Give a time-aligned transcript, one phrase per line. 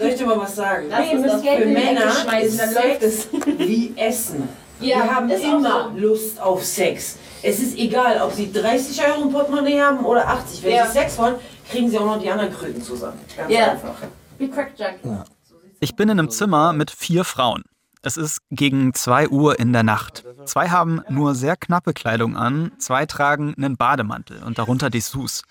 [0.00, 0.86] Soll ich dir mal was sagen?
[0.88, 2.04] Lass uns das Geld Für die Männer
[2.42, 4.48] ist dann läuft Sex wie Essen.
[4.80, 5.98] Ja, Wir haben immer so.
[5.98, 7.16] Lust auf Sex.
[7.42, 10.62] Es ist egal, ob sie 30 Euro im Portemonnaie haben oder 80.
[10.62, 10.86] Wenn Ja.
[10.86, 11.34] sie Sex wollen,
[11.70, 13.20] kriegen sie auch noch die anderen Kröten zusammen.
[13.36, 13.72] Ganz Ja.
[13.72, 13.94] einfach.
[14.38, 15.00] Wie Crackjack.
[15.80, 17.62] Ich bin in einem Zimmer mit vier Frauen.
[18.02, 20.24] Es ist gegen 2 Uhr in der Nacht.
[20.46, 25.42] Zwei haben nur sehr knappe Kleidung an, zwei tragen einen Bademantel und darunter Dessous.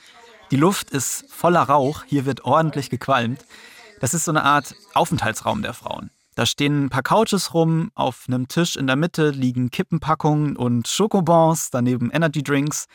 [0.50, 3.46] Die Luft ist voller Rauch, hier wird ordentlich gequalmt.
[4.00, 6.10] Das ist so eine Art Aufenthaltsraum der Frauen.
[6.36, 10.88] Da stehen ein paar Couches rum, auf einem Tisch in der Mitte liegen Kippenpackungen und
[10.88, 12.86] Schokobons, daneben Energydrinks.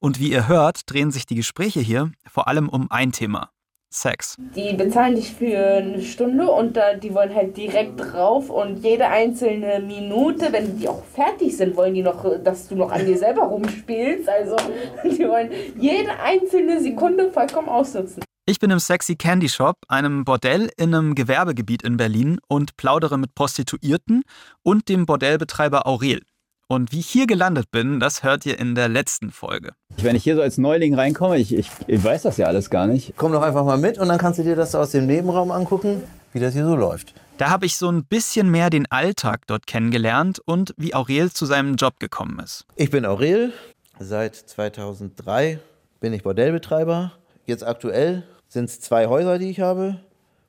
[0.00, 3.50] Und wie ihr hört, drehen sich die Gespräche hier vor allem um ein Thema.
[3.90, 4.36] Sex.
[4.54, 9.06] Die bezahlen dich für eine Stunde und da, die wollen halt direkt drauf und jede
[9.06, 13.16] einzelne Minute, wenn die auch fertig sind, wollen die noch, dass du noch an dir
[13.16, 14.28] selber rumspielst.
[14.28, 14.56] Also
[15.04, 18.22] die wollen jede einzelne Sekunde vollkommen ausnutzen.
[18.48, 23.18] Ich bin im Sexy Candy Shop, einem Bordell in einem Gewerbegebiet in Berlin und plaudere
[23.18, 24.22] mit Prostituierten
[24.62, 26.22] und dem Bordellbetreiber Aurel.
[26.66, 29.72] Und wie ich hier gelandet bin, das hört ihr in der letzten Folge.
[29.98, 32.86] Wenn ich hier so als Neuling reinkomme, ich, ich, ich weiß das ja alles gar
[32.86, 33.12] nicht.
[33.18, 36.02] Komm doch einfach mal mit und dann kannst du dir das aus dem Nebenraum angucken,
[36.32, 37.12] wie das hier so läuft.
[37.36, 41.44] Da habe ich so ein bisschen mehr den Alltag dort kennengelernt und wie Aurel zu
[41.44, 42.64] seinem Job gekommen ist.
[42.76, 43.52] Ich bin Aurel,
[43.98, 45.60] seit 2003
[46.00, 47.12] bin ich Bordellbetreiber.
[47.44, 50.00] Jetzt aktuell sind es zwei Häuser, die ich habe,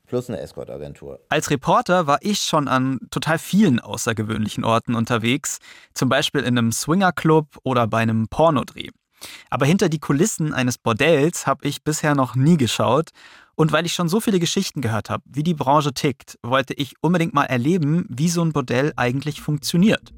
[0.07, 1.19] plus eine Escort-Agentur.
[1.29, 5.59] Als Reporter war ich schon an total vielen außergewöhnlichen Orten unterwegs,
[5.93, 8.89] zum Beispiel in einem Swingerclub oder bei einem Pornodreh.
[9.49, 13.09] Aber hinter die Kulissen eines Bordells habe ich bisher noch nie geschaut.
[13.55, 16.93] Und weil ich schon so viele Geschichten gehört habe, wie die Branche tickt, wollte ich
[17.01, 20.13] unbedingt mal erleben, wie so ein Bordell eigentlich funktioniert.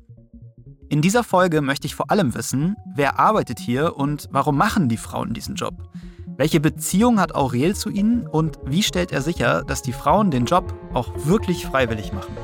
[0.90, 4.98] In dieser Folge möchte ich vor allem wissen, wer arbeitet hier und warum machen die
[4.98, 5.74] Frauen diesen Job?
[6.42, 10.46] Welche Beziehung hat Aurel zu ihnen und wie stellt er sicher, dass die Frauen den
[10.46, 12.36] Job auch wirklich freiwillig machen?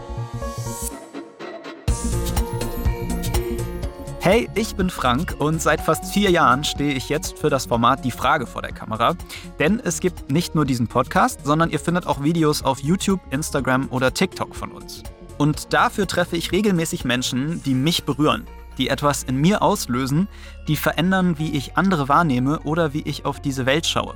[4.20, 8.06] Hey, ich bin Frank und seit fast vier Jahren stehe ich jetzt für das Format
[8.06, 9.16] Die Frage vor der Kamera.
[9.58, 13.88] Denn es gibt nicht nur diesen Podcast, sondern ihr findet auch Videos auf YouTube, Instagram
[13.90, 15.02] oder TikTok von uns.
[15.40, 18.46] Und dafür treffe ich regelmäßig Menschen, die mich berühren,
[18.78, 20.28] die etwas in mir auslösen,
[20.68, 24.16] die verändern, wie ich andere wahrnehme oder wie ich auf diese Welt schaue.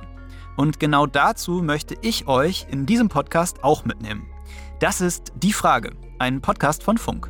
[0.56, 4.26] Und genau dazu möchte ich euch in diesem Podcast auch mitnehmen.
[4.80, 7.28] Das ist Die Frage, ein Podcast von Funk.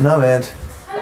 [0.00, 0.52] Na, Bert.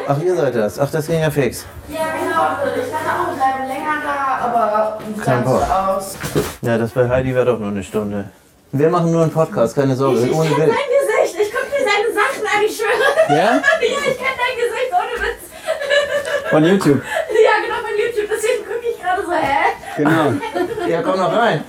[0.07, 0.79] Ach, ihr seid das.
[0.79, 1.65] Ach, das ging ja fix.
[1.89, 2.75] Ja, genau.
[2.83, 5.63] Ich dachte auch, bleiben länger da, aber Kein Bock.
[5.69, 6.17] aus.
[6.63, 8.31] Ja, das bei Heidi wäre doch nur eine Stunde.
[8.73, 10.21] Wir machen nur einen Podcast, keine Sorge.
[10.27, 10.71] Ich Ohne kenne Bild.
[10.71, 11.41] dein Gesicht.
[11.43, 13.20] Ich gucke mir seine Sachen an, ich schwöre.
[13.31, 13.37] Ja?
[13.55, 15.43] ja, ich kenne dein Gesicht, ohne Witz.
[16.51, 17.03] Von YouTube.
[17.03, 18.29] Ja, genau, von YouTube.
[18.29, 19.61] Deswegen gucke ich gerade so, hä?
[19.97, 20.33] Genau.
[20.91, 21.63] Ja, komm noch rein.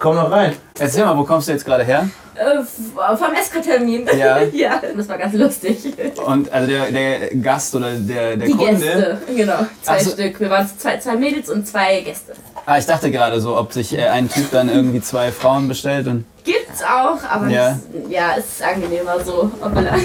[0.00, 0.56] Komm noch rein.
[0.76, 2.08] Erzähl mal, wo kommst du jetzt gerade her?
[2.34, 4.08] Äh, vom Escort-Termin.
[4.18, 4.42] Ja.
[4.42, 5.78] ja, das war ganz lustig.
[6.26, 8.74] Und also der, der Gast oder der, der Die Kunde.
[8.74, 9.66] Gäste, genau.
[9.82, 10.10] Zwei so.
[10.10, 10.40] Stück.
[10.40, 12.32] Wir waren zwei, zwei Mädels und zwei Gäste.
[12.66, 16.08] Ah, ich dachte gerade so, ob sich äh, ein Typ dann irgendwie zwei Frauen bestellt
[16.08, 16.24] und.
[16.42, 17.78] Gibt's auch, aber Ja.
[17.92, 19.50] Es, ja, ist angenehmer so.
[19.62, 19.96] Hoppala.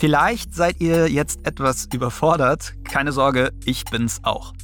[0.00, 2.72] Vielleicht seid ihr jetzt etwas überfordert.
[2.84, 4.54] Keine Sorge, ich bin's auch.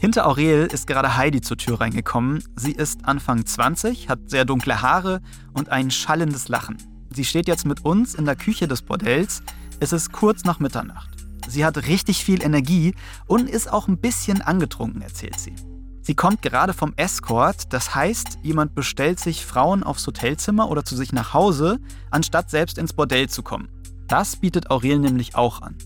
[0.00, 2.42] Hinter Aurel ist gerade Heidi zur Tür reingekommen.
[2.56, 5.20] Sie ist Anfang 20, hat sehr dunkle Haare
[5.52, 6.78] und ein schallendes Lachen.
[7.12, 9.42] Sie steht jetzt mit uns in der Küche des Bordells.
[9.78, 11.10] Es ist kurz nach Mitternacht.
[11.46, 12.94] Sie hat richtig viel Energie
[13.26, 15.54] und ist auch ein bisschen angetrunken, erzählt sie.
[16.00, 20.96] Sie kommt gerade vom Escort, das heißt, jemand bestellt sich Frauen aufs Hotelzimmer oder zu
[20.96, 21.78] sich nach Hause,
[22.10, 23.68] anstatt selbst ins Bordell zu kommen.
[24.08, 25.76] Das bietet Aurel nämlich auch an.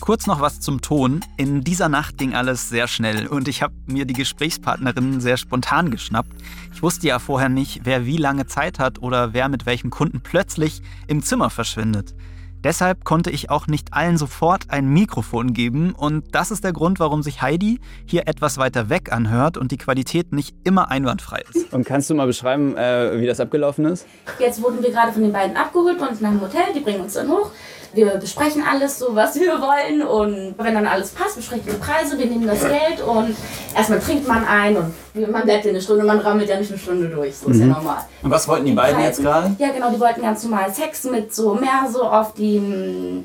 [0.00, 1.20] Kurz noch was zum Ton.
[1.36, 5.92] In dieser Nacht ging alles sehr schnell und ich habe mir die Gesprächspartnerin sehr spontan
[5.92, 6.32] geschnappt.
[6.72, 10.20] Ich wusste ja vorher nicht, wer wie lange Zeit hat oder wer mit welchem Kunden
[10.22, 12.16] plötzlich im Zimmer verschwindet.
[12.62, 17.00] Deshalb konnte ich auch nicht allen sofort ein Mikrofon geben und das ist der Grund,
[17.00, 21.72] warum sich Heidi hier etwas weiter weg anhört und die Qualität nicht immer einwandfrei ist.
[21.72, 24.06] Und kannst du mal beschreiben, äh, wie das abgelaufen ist?
[24.38, 26.62] Jetzt wurden wir gerade von den beiden abgeholt bei uns nach dem Hotel.
[26.74, 27.50] Die bringen uns dann hoch.
[27.92, 30.02] Wir besprechen alles, so was wir wollen.
[30.02, 33.36] Und wenn dann alles passt, besprechen wir Preise, wir nehmen das Geld und
[33.76, 34.94] erstmal trinkt man ein und
[35.30, 37.36] man bleibt ja eine Stunde, man rammelt ja nicht eine Stunde durch.
[37.36, 38.04] So ist ja normal.
[38.22, 39.54] Und was wollten die beiden jetzt gerade?
[39.58, 43.24] Ja, genau, die wollten ganz normal Sex mit so mehr so auf die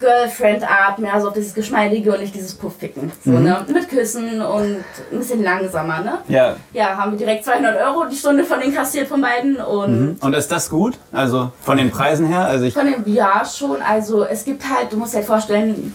[0.00, 3.12] Girlfriend-Art, mehr so auf dieses Geschmeidige und nicht dieses Puffpicken.
[3.24, 3.64] So, ne?
[3.72, 6.18] Mit Küssen und ein bisschen langsamer, ne?
[6.28, 6.56] Ja.
[6.72, 10.34] Ja, haben wir direkt 200 Euro die Stunde von den kassiert von beiden und Und
[10.34, 10.98] ist das gut?
[11.12, 12.44] Also von den Preisen her?
[12.46, 12.74] Also ich.
[12.74, 13.80] von dem ja schon.
[13.82, 15.94] Also es gibt halt, du musst dir halt vorstellen,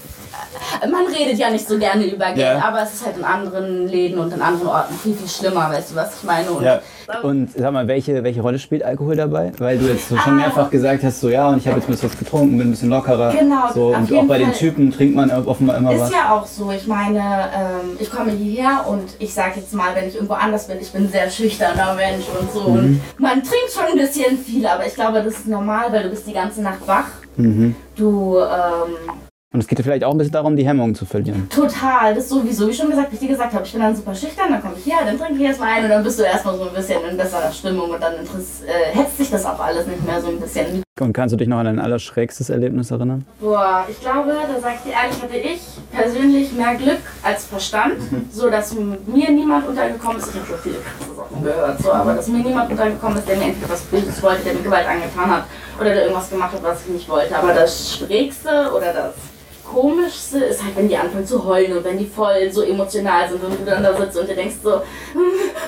[0.91, 2.63] Man redet ja nicht so gerne über Geld, Ja.
[2.65, 5.91] aber es ist halt in anderen Läden und in anderen Orten viel, viel schlimmer, weißt
[5.91, 6.49] du, was ich meine?
[6.51, 6.79] Und Ja.
[7.23, 9.51] Und sag mal, welche, welche Rolle spielt Alkohol dabei?
[9.57, 10.35] Weil du jetzt so schon Ah.
[10.35, 12.71] mehrfach gesagt hast, so ja, und ich habe jetzt ein bisschen was getrunken, bin ein
[12.71, 13.33] bisschen lockerer.
[13.33, 14.55] Genau, So, auf und jeden auch bei den Fall.
[14.59, 16.09] Typen trinkt man offenbar immer was.
[16.09, 16.71] Ist ja auch so.
[16.71, 20.67] Ich meine, ähm, ich komme hierher und ich sage jetzt mal, wenn ich irgendwo anders
[20.67, 22.69] bin, ich bin ein sehr schüchterner Mensch und so.
[22.69, 22.77] Mhm.
[22.77, 26.09] Und man trinkt schon ein bisschen viel, aber ich glaube, das ist normal, weil du
[26.09, 27.05] bist die ganze Nacht wach.
[27.37, 27.75] Mhm.
[27.95, 31.49] Du, ähm, Und es geht dir vielleicht auch ein bisschen darum, die Hemmungen zu verlieren.
[31.49, 34.13] total, das sowieso, wie schon gesagt, wie ich dir gesagt habe, ich bin dann super
[34.13, 36.55] schüchtern, dann komme ich her, dann trinke ich erstmal ein und dann bist du erstmal
[36.55, 40.05] so ein bisschen in besserer Stimmung und dann äh, hetzt sich das auch alles nicht
[40.05, 40.83] mehr so ein bisschen.
[40.99, 43.25] Und kannst du dich noch an dein allerschrägstes Erlebnis erinnern?
[43.39, 45.61] Boah, ich glaube, da sag ich dir ehrlich, hatte ich
[45.91, 47.95] persönlich mehr Glück als Verstand,
[48.31, 50.27] so dass mir niemand untergekommen ist.
[50.27, 53.37] Ich habe schon viele krasse Sachen gehört, so, aber dass mir niemand untergekommen ist, der
[53.37, 55.45] mir entweder was Böses wollte, der mir Gewalt angetan hat
[55.79, 57.35] oder der irgendwas gemacht hat, was ich nicht wollte.
[57.35, 59.13] Aber das Schrägste oder das
[59.71, 63.43] Komischste ist halt, wenn die anfangen zu heulen und wenn die voll so emotional sind
[63.43, 64.71] und du dann da sitzt und dir denkst so,
[65.13, 65.21] "Hm,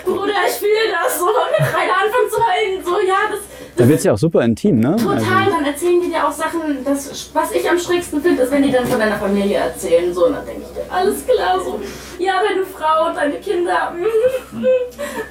[0.05, 3.39] Bruder, ich fühle das so, und wir beide anfangen zu heulen, so, ja, das,
[3.77, 4.95] Da wird es ja auch super intim, ne?
[4.97, 8.63] Total, dann erzählen die dir auch Sachen, das, was ich am schrägsten finde, ist, wenn
[8.63, 10.13] die dann von deiner Familie erzählen.
[10.13, 11.79] So, und dann denke ich dir, alles klar, so,
[12.21, 13.91] ja, deine Frau und deine Kinder.
[13.91, 14.65] mm,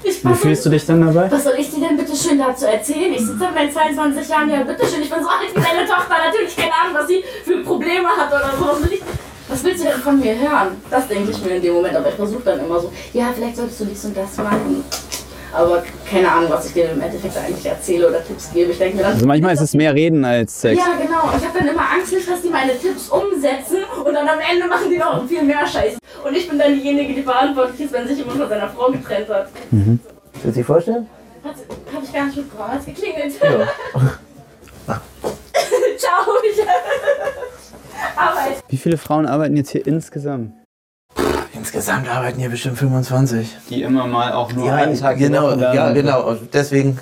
[0.02, 1.30] Ich Wie fühlst du dich dann dabei?
[1.30, 3.12] Was soll ich dir denn bitte schön dazu erzählen?
[3.12, 6.14] Ich sitze mit 22 Jahren, ja, bitte schön, ich bin so alt wie deine Tochter,
[6.26, 8.66] natürlich keine Ahnung, was sie für Probleme hat oder so.
[8.66, 9.02] Was, will ich,
[9.48, 10.80] was willst du denn von mir hören?
[10.90, 13.56] Das denke ich mir in dem Moment, aber ich versuche dann immer so, ja, vielleicht
[13.56, 14.84] solltest du dies und das machen.
[15.52, 18.70] Aber keine Ahnung, was ich dir im Endeffekt eigentlich erzähle oder Tipps gebe.
[18.72, 20.78] Ich denke mir dann, Also manchmal ist es mehr Reden als Sex.
[20.78, 21.24] ja, genau.
[21.32, 24.38] Und ich habe dann immer Angst, nicht, dass die meine Tipps umsetzen und dann am
[24.38, 25.98] Ende machen die noch viel mehr Scheiße.
[26.24, 29.28] Und ich bin dann diejenige, die verantwortlich ist, wenn sich jemand von seiner Frau getrennt
[29.28, 29.48] hat.
[29.70, 29.98] Willst
[30.44, 31.06] du dir vorstellen?
[31.42, 31.54] Hat
[31.94, 32.72] hab ich gar nicht mitbekommen.
[32.72, 33.32] Hat's geklingelt.
[35.98, 36.26] Ciao.
[36.52, 36.60] Ich
[38.16, 38.62] Arbeit.
[38.68, 40.59] Wie viele Frauen arbeiten jetzt hier insgesamt?
[41.72, 43.56] Insgesamt arbeiten hier bestimmt 25.
[43.70, 46.28] Die immer mal auch nur Ja, einen Tag genau, ja, genau.
[46.28, 46.98] Und deswegen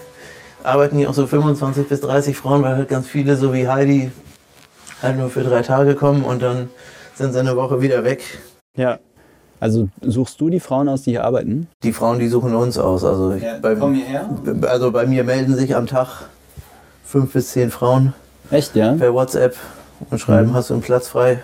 [0.62, 4.11] arbeiten hier auch so 25 bis 30 Frauen, weil halt ganz viele, so wie Heidi,
[5.00, 6.69] halt nur für drei Tage kommen und dann
[7.15, 8.23] sind sie eine Woche wieder weg.
[8.76, 8.99] Ja.
[9.59, 11.69] Also suchst du die Frauen aus, die hier arbeiten?
[11.82, 13.05] Die Frauen, die suchen uns aus.
[13.05, 14.29] Also, ich, bei, hierher?
[14.69, 16.29] also bei mir melden sich am Tag
[17.06, 18.12] fünf bis zehn Frauen
[18.50, 18.93] Echt, ja?
[18.93, 19.56] per WhatsApp
[20.11, 21.38] und schreiben, hast du einen Platz frei?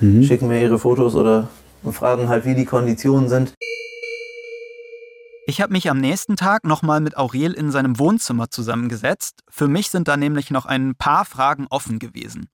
[0.00, 0.22] Mhm.
[0.22, 1.48] Schicken mir ihre Fotos oder
[1.82, 3.54] und fragen halt, wie die Konditionen sind.
[5.46, 9.40] Ich habe mich am nächsten Tag nochmal mit Aurel in seinem Wohnzimmer zusammengesetzt.
[9.48, 12.48] Für mich sind da nämlich noch ein paar Fragen offen gewesen.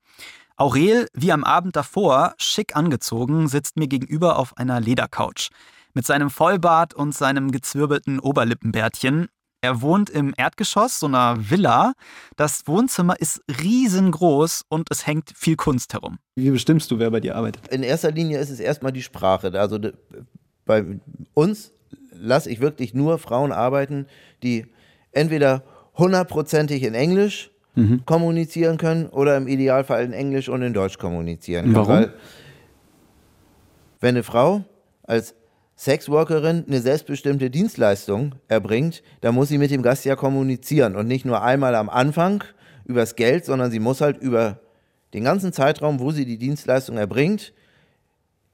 [0.56, 5.50] Aurel, wie am Abend davor, schick angezogen, sitzt mir gegenüber auf einer Ledercouch.
[5.92, 9.28] Mit seinem Vollbart und seinem gezwirbelten Oberlippenbärtchen.
[9.66, 11.94] Er wohnt im Erdgeschoss so einer Villa.
[12.36, 16.18] Das Wohnzimmer ist riesengroß und es hängt viel Kunst herum.
[16.36, 17.66] Wie bestimmst du, wer bei dir arbeitet?
[17.72, 19.52] In erster Linie ist es erstmal die Sprache.
[19.58, 19.80] Also
[20.66, 20.84] bei
[21.34, 21.72] uns
[22.12, 24.06] lasse ich wirklich nur Frauen arbeiten,
[24.44, 24.66] die
[25.10, 25.64] entweder
[25.98, 27.50] hundertprozentig in Englisch
[28.04, 31.74] kommunizieren können oder im Idealfall in Englisch und in Deutsch kommunizieren können.
[31.74, 31.88] Warum?
[31.88, 32.14] Weil
[34.00, 34.64] wenn eine Frau
[35.02, 35.34] als
[35.78, 41.24] Sexworkerin eine selbstbestimmte Dienstleistung erbringt, dann muss sie mit dem Gast ja kommunizieren und nicht
[41.26, 42.42] nur einmal am Anfang
[42.86, 44.60] übers Geld, sondern sie muss halt über
[45.12, 47.52] den ganzen Zeitraum, wo sie die Dienstleistung erbringt,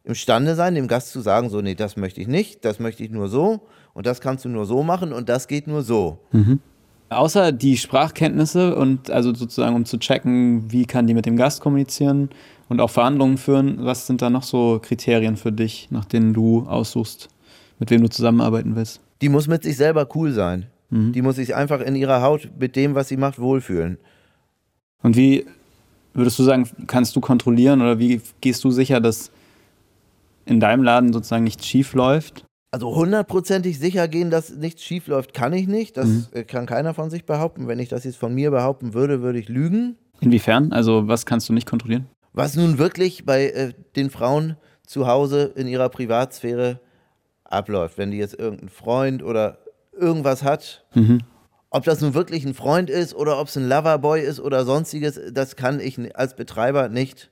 [0.04, 3.10] imstande sein, dem Gast zu sagen, so, nee, das möchte ich nicht, das möchte ich
[3.10, 6.18] nur so und das kannst du nur so machen und das geht nur so.
[7.12, 11.60] Außer die Sprachkenntnisse und also sozusagen um zu checken, wie kann die mit dem Gast
[11.60, 12.30] kommunizieren
[12.68, 16.66] und auch Verhandlungen führen, was sind da noch so Kriterien für dich, nach denen du
[16.66, 17.28] aussuchst,
[17.78, 19.00] mit wem du zusammenarbeiten willst?
[19.20, 20.66] Die muss mit sich selber cool sein.
[21.12, 23.96] Die muss sich einfach in ihrer Haut mit dem, was sie macht, wohlfühlen.
[25.02, 25.46] Und wie
[26.12, 29.30] würdest du sagen, kannst du kontrollieren oder wie gehst du sicher, dass
[30.44, 32.44] in deinem Laden sozusagen nichts schief läuft?
[32.72, 35.96] Also hundertprozentig sicher gehen, dass nichts schief läuft, kann ich nicht.
[35.96, 37.68] Das äh, kann keiner von sich behaupten.
[37.68, 39.96] Wenn ich das jetzt von mir behaupten würde, würde ich lügen.
[40.20, 40.72] Inwiefern?
[40.72, 42.06] Also was kannst du nicht kontrollieren?
[42.32, 46.80] Was nun wirklich bei äh, den Frauen zu Hause in ihrer Privatsphäre
[47.44, 47.98] abläuft.
[47.98, 49.58] Wenn die jetzt irgendeinen Freund oder
[49.92, 50.84] irgendwas hat,
[51.70, 55.20] ob das nun wirklich ein Freund ist oder ob es ein Loverboy ist oder sonstiges,
[55.32, 57.30] das kann ich als Betreiber nicht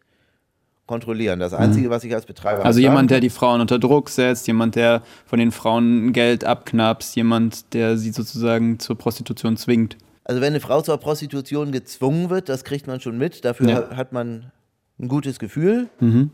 [0.90, 1.38] kontrollieren.
[1.38, 4.74] Das Einzige, was ich als Betreiber Also jemand, der die Frauen unter Druck setzt, jemand,
[4.74, 9.96] der von den Frauen Geld abknapst, jemand, der sie sozusagen zur Prostitution zwingt.
[10.24, 13.44] Also wenn eine Frau zur Prostitution gezwungen wird, das kriegt man schon mit.
[13.44, 13.96] Dafür Ja.
[13.96, 14.50] hat, man
[14.98, 15.88] ein gutes Gefühl.
[16.00, 16.30] Mhm.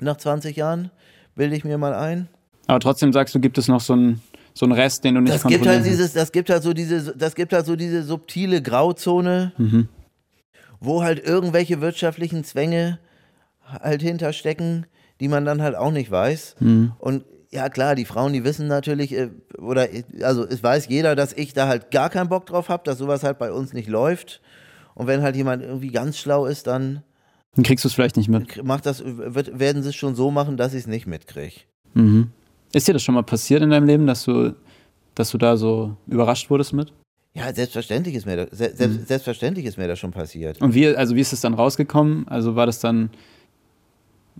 [0.00, 0.90] Nach 20 Jahren
[1.36, 2.28] bilde ich mir mal ein.
[2.66, 4.22] Aber trotzdem sagst du, gibt es noch so einen,
[4.54, 7.14] so einen Rest, den du nicht Das gibt halt dieses, das gibt halt so diese,
[7.16, 9.88] das gibt halt so diese subtile Grauzone, Mhm.
[10.80, 12.98] wo halt irgendwelche wirtschaftlichen Zwänge
[13.72, 14.86] halt hinterstecken,
[15.20, 16.56] die man dann halt auch nicht weiß.
[16.60, 16.92] Mhm.
[16.98, 19.88] Und ja klar, die Frauen, die wissen natürlich, äh, oder
[20.22, 23.22] also es weiß jeder, dass ich da halt gar keinen Bock drauf habe, dass sowas
[23.24, 24.40] halt bei uns nicht läuft.
[24.94, 27.02] Und wenn halt jemand irgendwie ganz schlau ist, dann
[27.54, 28.62] Dann kriegst du es vielleicht nicht mit.
[28.64, 31.56] macht das, wird, werden sie es schon so machen, dass ich es nicht mitkriege.
[31.94, 32.30] Mhm.
[32.72, 34.54] Ist dir das schon mal passiert in deinem Leben, dass du,
[35.14, 36.92] dass du da so überrascht wurdest mit?
[37.34, 40.60] Ja, selbstverständlich ist mir das, se selbst, selbstverständlich ist mir das schon passiert.
[40.60, 42.26] Und wie, also wie ist es dann rausgekommen?
[42.28, 43.10] Also war das dann,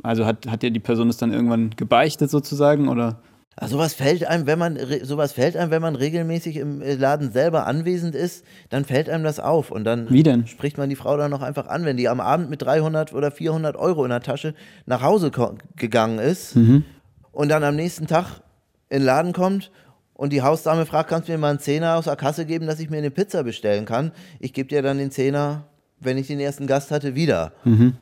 [0.02, 3.21] also hat, hat dir die Person das dann irgendwann gebeichtet sozusagen oder?
[3.57, 7.30] Also sowas fällt einem, wenn man sowas fällt einem, wenn man regelmäßig im äh, Laden
[7.33, 10.47] selber anwesend ist, dann fällt einem das auf und dann Wie denn?
[10.47, 13.30] spricht man die Frau dann noch einfach an, wenn die am Abend mit 300 oder
[13.30, 14.54] 400 Euro in der Tasche
[14.87, 15.30] nach Hause
[15.76, 16.85] gegangen ist Mhm.
[17.33, 18.40] und dann am nächsten Tag
[18.88, 19.71] in den Laden kommt
[20.14, 22.80] und die Hausdame fragt, kannst du mir mal einen Zehner aus der Kasse geben, dass
[22.80, 24.12] ich mir eine Pizza bestellen kann?
[24.38, 25.64] Ich gebe dir dann den Zehner,
[25.99, 27.52] wenn ich den ersten Gast hatte, wieder.
[27.64, 27.95] Mhm.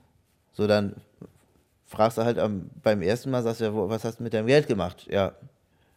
[0.52, 0.94] So, dann
[1.88, 4.32] fragst du halt am, beim ersten Mal, sagst du ja, wo- was hast du mit
[4.34, 5.06] deinem Geld gemacht?
[5.10, 5.32] Ja,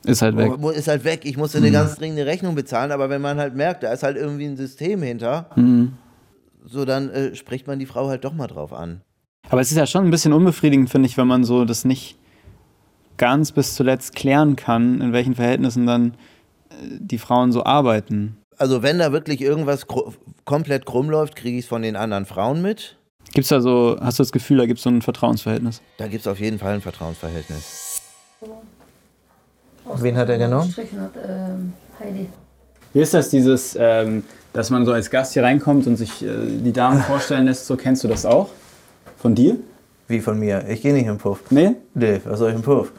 [0.04, 0.52] Ist halt weg.
[0.76, 1.22] Ist halt weg.
[1.26, 4.18] Ich musste eine ganz dringende Rechnung bezahlen, aber wenn man halt merkt, da ist halt
[4.18, 5.94] irgendwie ein System hinter, Mhm.
[6.66, 9.02] so dann äh, spricht man die Frau halt doch mal drauf an.
[9.50, 12.18] Aber es ist ja schon ein bisschen unbefriedigend, finde ich, wenn man so das nicht
[13.18, 16.14] ganz bis zuletzt klären kann, in welchen Verhältnissen dann
[16.70, 18.38] äh, die Frauen so arbeiten.
[18.58, 19.88] Also wenn da wirklich irgendwas
[20.46, 22.98] komplett krumm läuft, kriege ich es von den anderen Frauen mit.
[23.34, 25.82] Gibt's da so, hast du das Gefühl, da gibt es so ein Vertrauensverhältnis?
[25.98, 28.02] Da gibt es auf jeden Fall ein Vertrauensverhältnis.
[29.96, 30.74] Wen hat er genommen?
[30.76, 32.28] Hat, ähm, Heidi.
[32.94, 34.24] Wie ist das, dieses, ähm,
[34.54, 37.66] dass man so als Gast hier reinkommt und sich äh, die Damen vorstellen lässt?
[37.68, 38.50] So kennst du das auch?
[39.18, 39.56] Von dir?
[40.08, 40.68] Wie von mir?
[40.68, 41.40] Ich gehe nicht im Puff.
[41.52, 41.76] Nee?
[41.94, 42.92] Nee, was soll ich im Puff?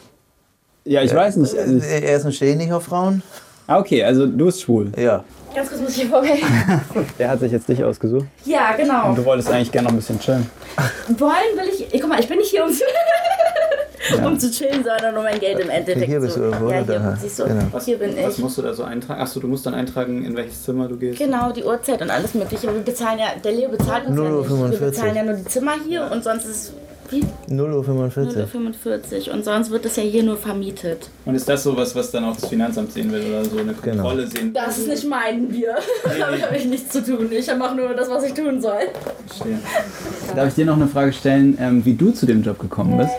[0.84, 1.56] Ja, ich weiß nicht.
[1.56, 3.22] Also, Äh, Erstens stehe ich nicht auf Frauen.
[3.66, 4.92] ah, okay, also du bist schwul.
[4.96, 5.24] Ja.
[5.54, 6.38] Ganz kurz muss ich hier vorbei.
[7.18, 8.26] Der hat sich jetzt dich ausgesucht.
[8.44, 9.08] Ja, genau.
[9.10, 10.48] Und du wolltest eigentlich gerne noch ein bisschen chillen.
[11.18, 12.00] Wollen will ich.
[12.00, 12.84] Guck mal, ich bin nicht hier, um zu,
[14.24, 16.06] um zu chillen, sondern um mein Geld im Endeffekt.
[16.06, 17.00] Hier bist du irgendwo, Ja, oder?
[17.00, 17.80] hier, siehst du, Genau.
[17.84, 18.38] hier bin ich.
[18.38, 19.20] musst du da so eintragen?
[19.20, 21.18] Achso, du musst dann eintragen, in welches Zimmer du gehst.
[21.18, 22.72] Genau, die Uhrzeit und alles Mögliche.
[22.72, 24.48] Wir bezahlen ja, der Leo bezahlt uns ja nicht.
[24.48, 26.72] 0:45 Wir bezahlen ja nur die Zimmer hier und sonst ist
[27.12, 28.48] wie 0.45 Uhr.
[28.64, 31.08] 0,45 und sonst wird es ja hier nur vermietet.
[31.24, 34.02] Und ist das sowas, was dann auch das Finanzamt sehen will oder so eine Genau.
[34.02, 35.74] Kontrolle sehen Das ist nicht mein Bier.
[36.18, 37.28] Damit habe ich nichts zu tun.
[37.30, 38.88] Ich mache nur das, was ich tun soll.
[39.26, 39.58] Verstehe.
[40.34, 43.10] Darf ich dir noch eine Frage stellen, ähm, wie du zu dem Job gekommen bist?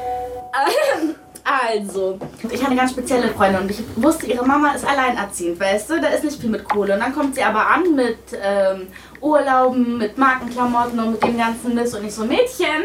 [1.46, 2.18] Also,
[2.52, 6.00] ich hatte eine ganz spezielle Freundin und ich wusste, ihre Mama ist alleinerziehend, weißt du?
[6.02, 6.94] Da ist nicht viel mit Kohle.
[6.94, 8.88] Und dann kommt sie aber an mit ähm,
[9.22, 11.96] Urlauben, mit Markenklamotten und mit dem ganzen Mist.
[11.96, 12.84] Und ich so, Mädchen,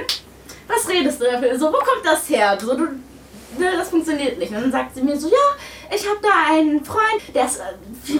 [0.69, 1.59] was redest du dafür?
[1.59, 2.57] So, wo kommt das her?
[2.61, 4.53] So, du, ne, das funktioniert nicht.
[4.53, 8.19] Und dann sagt sie mir so, ja, ich habe da einen Freund, der ist äh,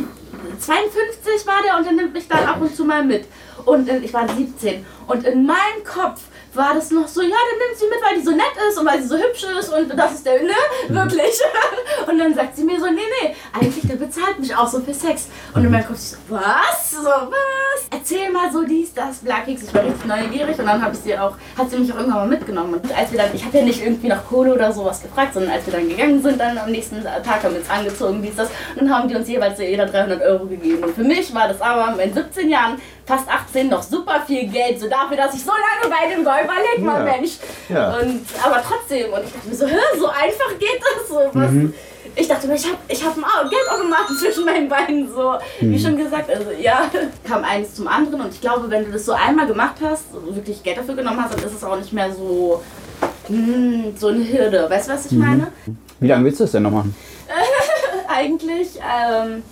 [0.59, 3.27] 52 war der und der nimmt mich dann ab und zu mal mit.
[3.65, 4.85] Und äh, ich war 17.
[5.07, 6.23] Und in meinem Kopf
[6.55, 8.87] war das noch so, ja, dann nimmt sie mit, weil die so nett ist und
[8.87, 10.55] weil sie so hübsch ist und das ist der, ne?
[10.89, 11.41] Wirklich.
[12.07, 14.95] Und dann sagt sie mir so, nee, nee, eigentlich der bezahlt mich auch so für
[14.95, 15.29] Sex.
[15.55, 16.91] Und in meinem Kopf so, was?
[16.93, 17.88] So, was?
[18.11, 19.65] Erzähl mal so dies, das, Blackix.
[19.65, 22.21] Ich war richtig neugierig und dann habe ich sie auch, hat sie mich auch irgendwann
[22.21, 22.75] mal mitgenommen.
[22.75, 25.53] Und als wir dann, ich habe ja nicht irgendwie nach Kohle oder sowas gefragt, sondern
[25.53, 28.49] als wir dann gegangen sind, dann am nächsten Tag haben wir uns angezogen, dies, das.
[28.77, 30.85] Und dann haben die uns jeweils jeder 300 Euro gegeben.
[30.85, 34.81] Und für mich war das aber in 17 Jahren, fast 18, noch super viel Geld.
[34.81, 36.43] So dafür, dass ich so lange bei dem war.
[36.43, 37.13] Überleg mal, Ja.
[37.13, 37.33] Mensch.
[37.69, 37.99] Ja.
[37.99, 41.21] Und, aber trotzdem, und ich dachte mir so, hä, so einfach geht das so.
[41.35, 41.51] Was?
[42.21, 45.09] Ich dachte mir, ich habe ich hab einen Au- Geldautomaten zwischen meinen Beinen.
[45.15, 46.91] So, wie schon gesagt, also ja,
[47.25, 48.21] kam eins zum anderen.
[48.23, 51.35] Und ich glaube, wenn du das so einmal gemacht hast, wirklich Geld dafür genommen hast,
[51.35, 52.63] dann ist es auch nicht mehr so,
[53.29, 54.67] mm, so eine Hürde.
[54.69, 55.53] Weißt du, was ich meine?
[56.01, 56.95] Wie lange willst du das denn noch machen?
[58.09, 59.43] Eigentlich, ähm,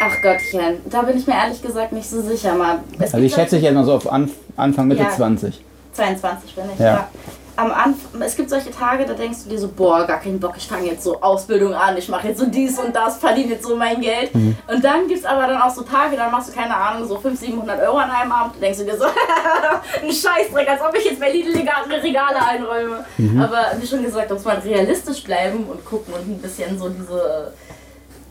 [0.00, 2.54] ach Gottchen, da bin ich mir ehrlich gesagt nicht so sicher.
[2.54, 5.10] Mal, Also ich schätze dich jetzt mal so auf Anf Anfang, Mitte Ja.
[5.10, 5.62] 20.
[5.92, 6.86] 22 bin ich, Ja.
[6.86, 7.08] ja.
[7.56, 10.54] Am Anfang, es gibt solche Tage, da denkst du dir so, boah, gar keinen Bock,
[10.56, 13.64] ich fange jetzt so Ausbildung an, ich mache jetzt so dies und das, verdiene jetzt
[13.64, 14.34] so mein Geld.
[14.34, 14.56] Mhm.
[14.68, 17.16] Und dann gibt es aber dann auch so Tage, dann machst du, keine Ahnung, so
[17.16, 19.04] 500, 700 Euro an einem Abend, denkst du dir so,
[20.02, 23.04] ein Scheißdreck, als ob ich jetzt bei Lidl Regale einräume.
[23.18, 23.40] Mhm.
[23.40, 26.88] Aber wie schon gesagt, da muss man realistisch bleiben und gucken und ein bisschen so
[26.88, 27.52] diese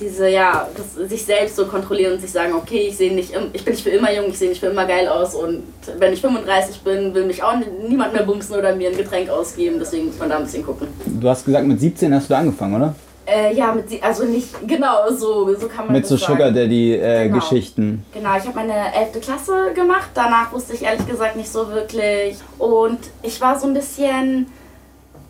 [0.01, 3.63] diese, ja, das, sich selbst so kontrollieren und sich sagen, okay, ich sehe nicht, ich
[3.63, 5.63] bin nicht für immer jung, ich sehe nicht für immer geil aus und
[5.99, 9.29] wenn ich 35 bin, will mich auch ni- niemand mehr bumsen oder mir ein Getränk
[9.29, 10.87] ausgeben, deswegen muss man da ein bisschen gucken.
[11.05, 12.95] Du hast gesagt, mit 17 hast du angefangen, oder?
[13.27, 16.33] Äh, ja, mit, also nicht, genau, so, so kann man Mit so sagen.
[16.33, 17.35] Sugar Daddy äh, Genau.
[17.39, 18.03] Geschichten.
[18.13, 19.21] Genau, ich habe meine 11.
[19.21, 20.09] Klasse gemacht.
[20.15, 22.35] Danach wusste ich ehrlich gesagt nicht so wirklich.
[22.57, 24.47] Und ich war so ein bisschen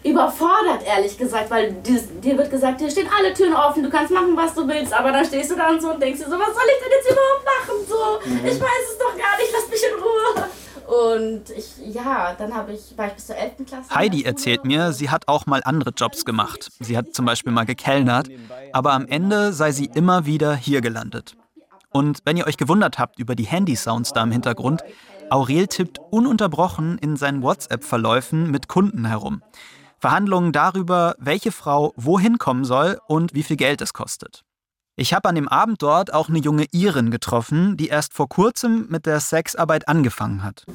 [0.04, 4.36] überfordert, ehrlich gesagt, weil dir, wird gesagt, hier stehen alle Türen offen, du kannst machen,
[4.36, 6.54] was du willst, aber dann stehst du da und so und denkst dir so, was
[6.54, 7.76] soll ich denn jetzt überhaupt machen?
[7.88, 10.50] So, ich weiß es doch gar nicht, lass mich in Ruhe.
[10.92, 13.66] Und ich, ja, dann habe ich, war ich bis zur 11.
[13.66, 13.96] Klasse.
[13.96, 16.70] Heidi erzählt mir, sie hat auch mal andere Jobs gemacht.
[16.80, 18.28] Sie hat zum Beispiel mal gekellnert,
[18.74, 21.38] aber am Ende sei sie immer wieder hier gelandet.
[21.94, 24.82] Und wenn ihr euch gewundert habt über die Handy-Sounds da im Hintergrund,
[25.30, 29.42] Aurel tippt ununterbrochen in seinen WhatsApp-Verläufen mit Kunden herum.
[30.02, 34.42] Verhandlungen darüber, welche Frau wohin kommen soll und wie viel Geld es kostet.
[34.96, 38.88] Ich habe an dem Abend dort auch eine junge Irin getroffen, die erst vor kurzem
[38.90, 40.66] mit der Sexarbeit angefangen hat.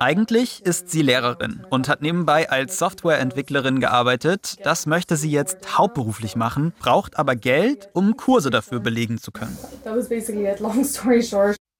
[0.00, 4.56] Eigentlich ist sie Lehrerin und hat nebenbei als Softwareentwicklerin gearbeitet.
[4.64, 9.56] Das möchte sie jetzt hauptberuflich machen, braucht aber Geld, um Kurse dafür belegen zu können.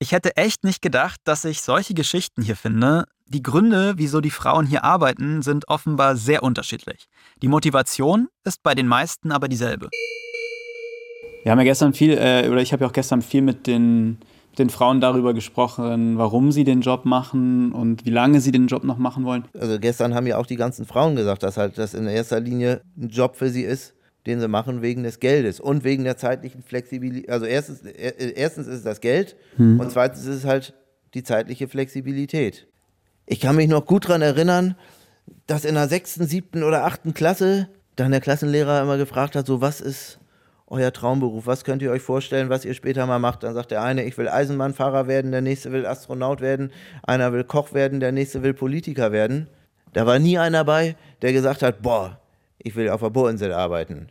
[0.00, 3.07] Ich hätte echt nicht gedacht, dass ich solche Geschichten hier finde.
[3.26, 7.07] Die Gründe, wieso die Frauen hier arbeiten, sind offenbar sehr unterschiedlich.
[7.43, 9.88] Die Motivation ist bei den meisten aber dieselbe.
[11.43, 14.19] Wir haben ja gestern viel, äh, oder ich habe ja auch gestern viel mit den,
[14.50, 18.69] mit den Frauen darüber gesprochen, warum sie den Job machen und wie lange sie den
[18.69, 19.47] Job noch machen wollen.
[19.59, 22.83] Also gestern haben ja auch die ganzen Frauen gesagt, dass halt das in erster Linie
[22.97, 23.95] ein Job für sie ist,
[24.27, 27.31] den sie machen wegen des Geldes und wegen der zeitlichen Flexibilität.
[27.31, 29.37] Also erstens, äh, erstens ist es das Geld
[29.79, 30.75] und zweitens ist es halt
[31.15, 32.67] die zeitliche Flexibilität.
[33.27, 34.75] Ich kann mich noch gut daran erinnern,
[35.47, 39.61] dass in der sechsten, siebten oder achten Klasse dann der Klassenlehrer immer gefragt hat, so
[39.61, 40.19] was ist
[40.67, 43.43] euer Traumberuf, was könnt ihr euch vorstellen, was ihr später mal macht.
[43.43, 46.73] Dann sagt der eine, ich will Eisenbahnfahrer werden, der nächste will Astronaut werden,
[47.03, 49.49] einer will Koch werden, der nächste will Politiker werden.
[49.95, 52.21] Da war nie einer bei, der gesagt hat, boah,
[52.59, 54.09] ich will auf der Bohrinsel arbeiten.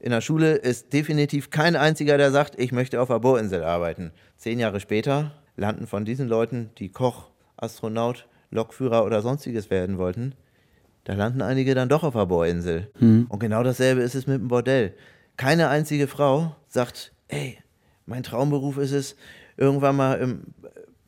[0.00, 4.10] In der Schule ist definitiv kein einziger, der sagt, ich möchte auf der Bohrinsel arbeiten.
[4.36, 10.34] Zehn Jahre später landen von diesen Leuten, die Koch, Astronaut, Lokführer oder sonstiges werden wollten,
[11.04, 12.90] da landen einige dann doch auf der Bohrinsel.
[13.28, 14.94] Und genau dasselbe ist es mit dem Bordell.
[15.36, 17.58] Keine einzige Frau sagt, ey,
[18.06, 19.16] mein Traumberuf ist es,
[19.56, 20.42] irgendwann mal im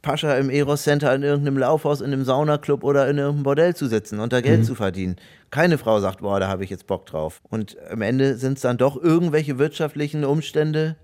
[0.08, 3.88] Pascha im Eros Center in irgendeinem Laufhaus, in einem Saunaclub oder in irgendeinem Bordell zu
[3.88, 5.16] sitzen und da Geld zu verdienen.
[5.50, 7.42] Keine Frau sagt, boah, da habe ich jetzt Bock drauf.
[7.50, 10.96] Und am Ende sind es dann doch irgendwelche wirtschaftlichen Umstände,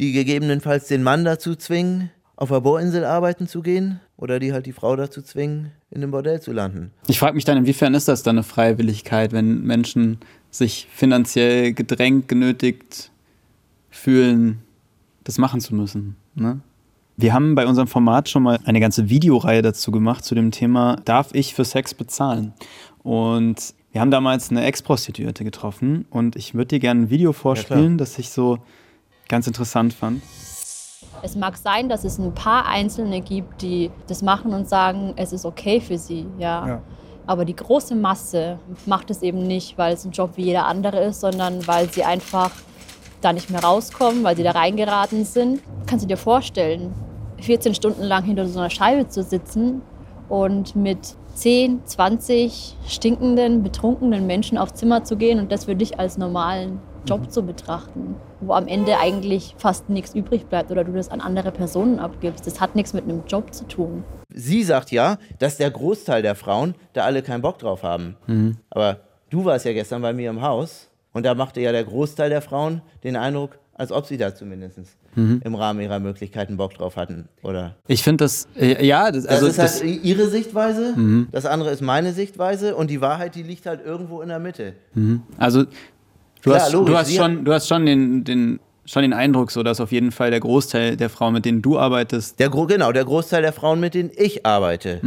[0.00, 4.66] die gegebenenfalls den Mann dazu zwingen, auf der Bohrinsel arbeiten zu gehen oder die halt
[4.66, 6.90] die Frau dazu zwingen, in einem Bordell zu landen.
[7.06, 10.18] Ich frage mich dann, inwiefern ist das dann eine Freiwilligkeit, wenn Menschen
[10.50, 13.12] sich finanziell gedrängt, genötigt
[13.90, 14.58] fühlen,
[15.22, 16.16] das machen zu müssen.
[16.34, 16.58] Ne?
[17.20, 20.98] Wir haben bei unserem Format schon mal eine ganze Videoreihe dazu gemacht, zu dem Thema,
[21.04, 22.52] darf ich für Sex bezahlen?
[23.02, 27.98] Und wir haben damals eine Ex-Prostituierte getroffen und ich würde dir gerne ein Video vorspielen,
[27.98, 28.58] das ich so
[29.26, 30.22] ganz interessant fand.
[31.20, 35.32] Es mag sein, dass es ein paar Einzelne gibt, die das machen und sagen, es
[35.32, 36.68] ist okay für sie, ja.
[36.68, 36.82] Ja.
[37.26, 41.00] Aber die große Masse macht es eben nicht, weil es ein Job wie jeder andere
[41.00, 42.52] ist, sondern weil sie einfach
[43.20, 45.62] da nicht mehr rauskommen, weil sie da reingeraten sind.
[45.86, 46.94] Kannst du dir vorstellen,
[47.40, 49.82] 14 Stunden lang hinter so einer Scheibe zu sitzen
[50.28, 55.98] und mit 10, 20 stinkenden, betrunkenen Menschen aufs Zimmer zu gehen und das für dich
[55.98, 60.92] als normalen Job zu betrachten, wo am Ende eigentlich fast nichts übrig bleibt oder du
[60.92, 62.46] das an andere Personen abgibst.
[62.46, 64.04] Das hat nichts mit einem Job zu tun.
[64.28, 68.16] Sie sagt ja, dass der Großteil der Frauen da alle keinen Bock drauf haben.
[68.70, 68.98] Aber
[69.30, 72.42] du warst ja gestern bei mir im Haus und da machte ja der Großteil der
[72.42, 74.78] Frauen den Eindruck, als ob sie da zumindest
[75.16, 77.74] im Rahmen ihrer Möglichkeiten Bock drauf hatten, oder?
[77.86, 80.94] Ich finde das, äh, ja, das, Das also ist halt das, ihre Sichtweise,
[81.32, 84.74] das andere ist meine Sichtweise und die Wahrheit, die liegt halt irgendwo in der Mitte.
[85.38, 85.70] also du
[86.42, 89.62] Klar, hast, logisch, du hast schon, du hast schon den, den, schon den Eindruck, so
[89.64, 92.92] dass auf jeden Fall der Großteil der Frauen, mit denen du arbeitest, Der, Gro- genau,
[92.92, 95.00] der Großteil der Frauen, mit denen ich arbeite,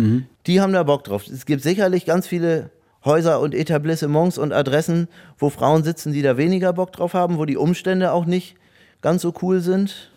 [0.47, 1.25] die haben da Bock drauf.
[1.27, 2.69] Es gibt sicherlich ganz viele
[3.05, 5.07] Häuser und Etablissements und Adressen,
[5.39, 8.55] wo Frauen sitzen, die da weniger Bock drauf haben, wo die Umstände auch nicht
[9.01, 10.11] ganz so cool sind.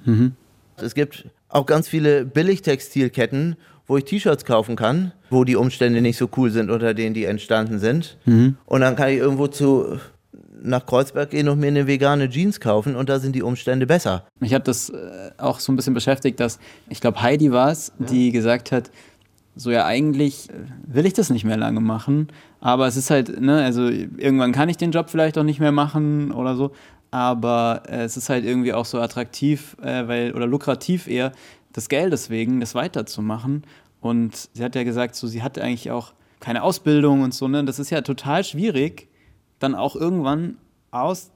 [0.76, 6.16] Es gibt auch ganz viele Billigtextilketten, wo ich T-Shirts kaufen kann, wo die Umstände nicht
[6.16, 8.16] so cool sind, unter denen die entstanden sind.
[8.66, 9.98] Und dann kann ich irgendwo zu
[10.62, 14.24] nach Kreuzberg gehen und mir eine vegane Jeans kaufen und da sind die Umstände besser.
[14.40, 17.92] Mich hat das äh, auch so ein bisschen beschäftigt, dass ich glaube, Heidi war es,
[17.98, 18.90] die gesagt hat,
[19.56, 20.52] so ja eigentlich äh,
[20.86, 22.28] will ich das nicht mehr lange machen,
[22.60, 25.72] aber es ist halt, ne, also irgendwann kann ich den Job vielleicht auch nicht mehr
[25.72, 26.72] machen oder so,
[27.14, 31.30] aber äh, es ist halt irgendwie auch so attraktiv, äh, weil oder lukrativ eher
[31.76, 33.62] des Geldes wegen, das weiterzumachen.
[34.00, 37.64] Und sie hat ja gesagt, so sie hatte eigentlich auch keine Ausbildung und so, ne,
[37.64, 39.06] das ist ja total schwierig,
[39.60, 40.56] dann auch irgendwann
[40.90, 41.30] aus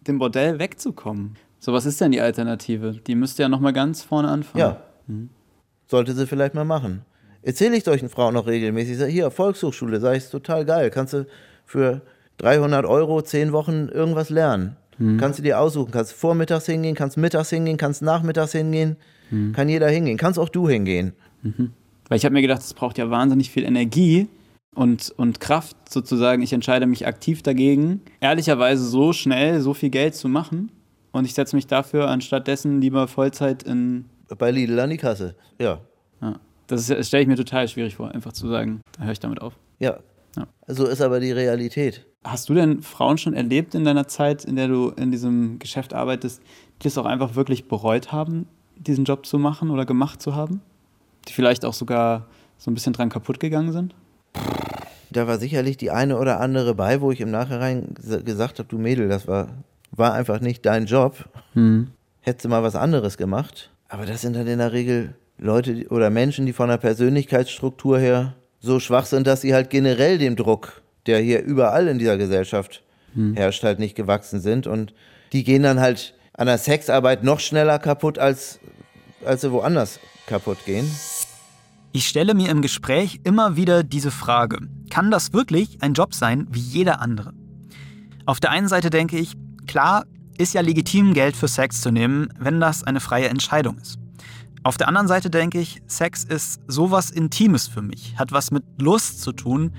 [0.00, 1.36] dem Bordell wegzukommen.
[1.60, 2.96] So, was ist denn die Alternative?
[3.06, 4.58] Die müsste ja nochmal ganz vorne anfangen.
[4.58, 4.82] Ja.
[5.86, 7.04] Sollte sie vielleicht mal machen.
[7.42, 8.98] Erzähle ich solchen Frauen noch regelmäßig.
[8.98, 10.90] Sag, hier, Volkshochschule, sag ich, ist total geil.
[10.90, 11.26] Kannst du
[11.64, 12.02] für
[12.38, 14.76] 300 Euro zehn Wochen irgendwas lernen.
[15.18, 15.90] Kannst du dir aussuchen.
[15.92, 18.96] Kannst vormittags hingehen, kannst mittags hingehen, kannst nachmittags hingehen.
[19.54, 20.18] Kann jeder hingehen.
[20.18, 21.12] Kannst auch du hingehen.
[22.08, 24.28] Weil ich habe mir gedacht, es braucht ja wahnsinnig viel Energie
[24.74, 26.42] und, und Kraft sozusagen.
[26.42, 30.70] Ich entscheide mich aktiv dagegen, ehrlicherweise so schnell so viel Geld zu machen.
[31.12, 34.04] Und ich setze mich dafür anstatt dessen lieber Vollzeit in.
[34.38, 35.34] Bei Lidl an die Kasse.
[35.60, 35.80] Ja.
[36.20, 36.34] Ja,
[36.66, 39.18] das, ist- das stelle ich mir total schwierig vor, einfach zu sagen, da höre ich
[39.20, 39.54] damit auf.
[39.80, 39.98] Ja.
[40.36, 40.46] Ja.
[40.66, 42.06] So ist aber die Realität.
[42.24, 45.94] Hast du denn Frauen schon erlebt in deiner Zeit, in der du in diesem Geschäft
[45.94, 46.42] arbeitest,
[46.82, 50.60] die es auch einfach wirklich bereut haben, diesen Job zu machen oder gemacht zu haben?
[51.28, 52.26] Die vielleicht auch sogar
[52.58, 53.94] so ein bisschen dran kaputt gegangen sind?
[55.10, 58.68] Da war sicherlich die eine oder andere bei, wo ich im Nachhinein ges- gesagt habe,
[58.68, 59.48] du Mädel, das war,
[59.90, 61.28] war einfach nicht dein Job.
[62.20, 63.70] Hättest du mal was anderes gemacht.
[63.88, 68.34] Aber das sind dann in der Regel Leute oder Menschen, die von der Persönlichkeitsstruktur her
[68.60, 72.82] so schwach sind, dass sie halt generell dem Druck, der hier überall in dieser Gesellschaft
[73.34, 74.66] herrscht, halt nicht gewachsen sind.
[74.66, 74.94] Und
[75.32, 78.60] die gehen dann halt an der Sexarbeit noch schneller kaputt, als,
[79.24, 80.88] als sie woanders kaputt gehen.
[81.92, 84.58] Ich stelle mir im Gespräch immer wieder diese Frage,
[84.90, 87.32] kann das wirklich ein Job sein wie jeder andere?
[88.26, 89.32] Auf der einen Seite denke ich,
[89.66, 90.04] klar,
[90.38, 93.99] ist ja legitim, Geld für Sex zu nehmen, wenn das eine freie Entscheidung ist.
[94.62, 98.62] Auf der anderen Seite denke ich, Sex ist sowas Intimes für mich, hat was mit
[98.78, 99.72] Lust zu tun,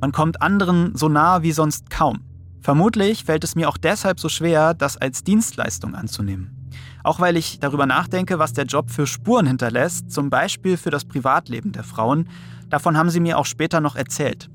[0.00, 2.20] man kommt anderen so nah wie sonst kaum.
[2.60, 6.70] Vermutlich fällt es mir auch deshalb so schwer, das als Dienstleistung anzunehmen.
[7.02, 11.04] Auch weil ich darüber nachdenke, was der Job für Spuren hinterlässt, zum Beispiel für das
[11.04, 12.28] Privatleben der Frauen.
[12.68, 14.50] Davon haben sie mir auch später noch erzählt.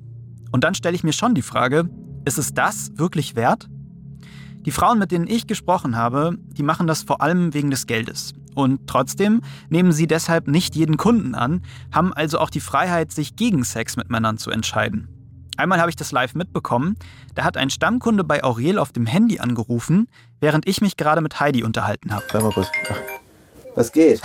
[0.52, 1.90] Und dann stelle ich mir schon die Frage,
[2.24, 3.68] ist es das wirklich wert?
[4.66, 8.34] Die Frauen, mit denen ich gesprochen habe, die machen das vor allem wegen des Geldes.
[8.56, 13.36] Und trotzdem nehmen sie deshalb nicht jeden Kunden an, haben also auch die Freiheit, sich
[13.36, 15.10] gegen Sex mit Männern zu entscheiden.
[15.58, 16.96] Einmal habe ich das live mitbekommen,
[17.36, 20.08] da hat ein Stammkunde bei Aurel auf dem Handy angerufen,
[20.40, 22.24] während ich mich gerade mit Heidi unterhalten habe.
[22.32, 22.68] Warte mal kurz.
[23.76, 24.22] Was geht?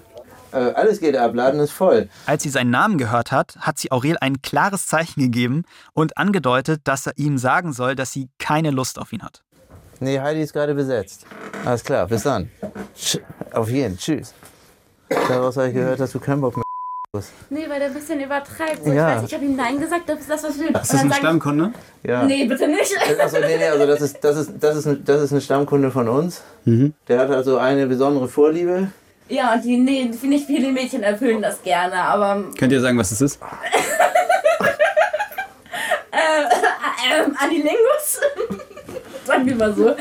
[0.52, 2.08] äh, alles geht ab, Laden ist voll.
[2.26, 6.82] Als sie seinen Namen gehört hat, hat sie Aurel ein klares Zeichen gegeben und angedeutet,
[6.84, 9.42] dass er ihm sagen soll, dass sie keine Lust auf ihn hat.
[10.00, 11.26] Nee, Heidi ist gerade besetzt.
[11.64, 12.50] Alles klar, bis dann.
[13.52, 14.32] Auf jeden, tschüss.
[15.28, 16.64] Daraus habe ich gehört, dass du keinen Bock mehr
[17.14, 17.30] hast.
[17.50, 18.84] Nee, weil der ein bisschen übertreibt.
[18.84, 19.10] So, Ja.
[19.10, 20.68] Ich weiß, ich habe ihm Nein gesagt, das ist das, was wir.
[20.68, 21.72] Ist das ein Stammkunde?
[22.04, 22.22] Ja.
[22.24, 22.94] Nee, bitte nicht.
[23.20, 25.90] Achso, nee, nee, also das ist, das ist, das ist, ein- das ist ein Stammkunde
[25.90, 26.42] von uns.
[26.64, 28.90] Der hat also eine besondere Vorliebe.
[29.28, 33.10] Ja, und die, nee, nicht viele Mädchen erfüllen das gerne, aber Könnt ihr sagen, was
[33.12, 33.38] es ist?
[36.12, 38.20] ähm, Anilingus,
[39.30, 39.94] sagen wir mal so,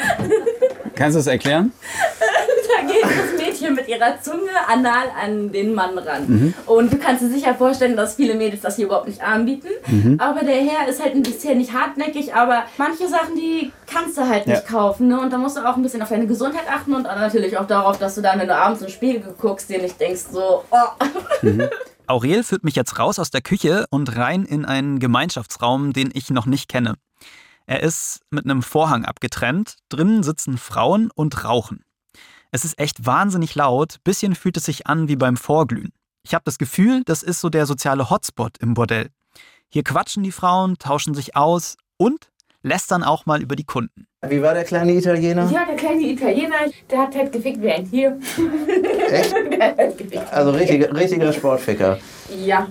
[0.96, 1.72] Kannst du das erklären?
[2.20, 6.54] da geht das Mädchen mit ihrer Zunge anal an den Mann ran.
[6.66, 9.70] Und du kannst dir sicher vorstellen, dass viele Mädels das hier überhaupt nicht anbieten.
[10.20, 14.28] Aber der Herr ist halt ein bisschen nicht hartnäckig, aber manche Sachen, die kannst du
[14.28, 14.70] halt nicht Ja.
[14.78, 15.08] kaufen.
[15.08, 15.20] Ne?
[15.20, 17.98] Und da musst du auch ein bisschen auf deine Gesundheit achten und natürlich auch darauf,
[17.98, 21.48] dass du dann, wenn du abends im Spiegel guckst, dir nicht denkst so, oh,
[22.08, 26.30] Aurel führt mich jetzt raus aus der Küche und rein in einen Gemeinschaftsraum, den ich
[26.32, 26.96] noch nicht kenne.
[27.70, 31.84] Er ist mit einem Vorhang abgetrennt, drinnen sitzen Frauen und rauchen.
[32.50, 35.94] Es ist echt wahnsinnig laut, bisschen fühlt es sich an wie beim Vorglühen.
[36.24, 39.12] Ich habe das Gefühl, das ist so der soziale Hotspot im Bordell.
[39.72, 42.32] Hier quatschen die Frauen, tauschen sich aus und
[42.64, 44.08] lästern auch mal über die Kunden.
[44.28, 45.48] Wie war der kleine Italiener?
[45.52, 46.56] Ja, der kleine Italiener,
[46.90, 48.20] der hat halt gefickt wie ein Tier.
[49.12, 49.32] Echt?
[49.52, 50.34] Der hat halt gefickt.
[50.34, 52.00] Also richtiger, richtiger Sportficker.
[52.36, 52.68] Ja.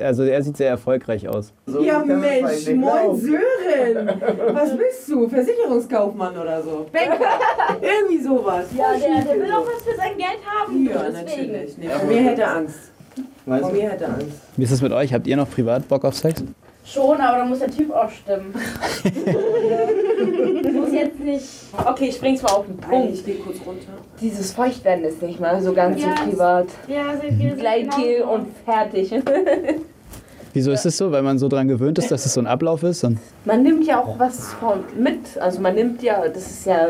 [0.00, 1.52] Also er sieht sehr erfolgreich aus.
[1.80, 4.06] Ja, Mensch, moin Sören.
[4.54, 5.28] Was bist du?
[5.28, 6.86] Versicherungskaufmann oder so?
[7.80, 8.66] Irgendwie sowas.
[8.76, 10.86] ja, der, der will auch was für sein Geld haben.
[10.86, 11.78] Ja, natürlich.
[11.78, 12.78] Nee, mir hätte er Angst.
[13.46, 13.72] Weißt du?
[13.72, 14.40] mir hätte er Angst.
[14.56, 15.12] Wie ist das mit euch?
[15.12, 16.42] Habt ihr noch privat Bock auf Sex?
[16.92, 18.52] Schon, aber da muss der Typ auch stimmen.
[20.74, 21.44] muss jetzt nicht.
[21.86, 23.14] Okay, ich bring's mal auf den Nein, Punkt.
[23.14, 23.92] ich gehe kurz runter.
[24.20, 26.66] Dieses Feuchtwerden ist nicht mal so ganz Ja, so privat.
[26.88, 29.12] Ja, seht ihr, Gleitgel und fertig.
[30.52, 31.12] Wieso ist es so?
[31.12, 33.04] Weil man so dran gewöhnt ist, dass es so ein Ablauf ist?
[33.04, 35.38] Und Man nimmt ja auch was von mit.
[35.38, 36.88] Also man nimmt ja, das ist ja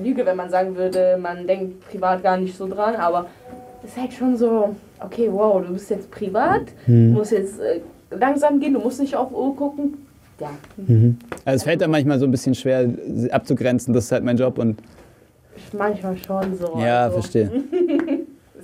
[0.00, 3.26] Lüge, wenn man sagen würde, man denkt privat gar nicht so dran, aber
[3.82, 7.80] es ist halt schon so, okay, wow, du bist jetzt privat, du musst jetzt äh,
[8.18, 9.94] langsam gehen, du musst nicht auf Uhr gucken.
[10.40, 10.50] Ja,
[11.44, 12.88] also es fällt dann manchmal so ein bisschen schwer
[13.30, 14.82] abzugrenzen, das ist halt mein Job und
[15.72, 16.78] manchmal schon so.
[16.78, 17.20] ja, also.
[17.20, 17.50] verstehe.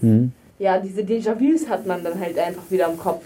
[0.59, 3.25] Ja, diese Déjà-vus hat man dann halt einfach wieder im Kopf.